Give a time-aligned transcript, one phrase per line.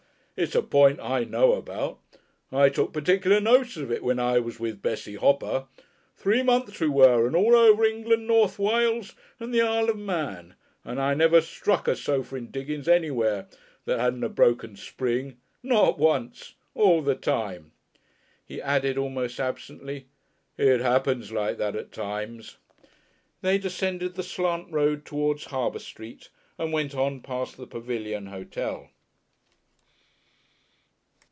[0.37, 1.99] It's a point I know about.
[2.51, 5.67] I took particular notice of it when I was with Bessie Hopper.
[6.17, 10.55] Three months we were and all over England, North Wales and the Isle of Man,
[10.83, 13.49] and I never struck a sofa in diggings anywhere
[13.85, 15.37] that hadn't a broken spring.
[15.61, 17.73] Not once all the time."
[18.43, 20.07] He added almost absently:
[20.57, 22.57] "It happens like that at times."
[23.41, 28.89] They descended the slant road towards Harbour Street and went on past the Pavilion Hotel.